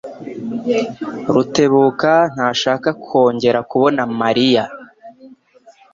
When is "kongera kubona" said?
3.05-4.01